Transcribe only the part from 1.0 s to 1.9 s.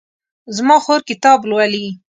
کتاب لولي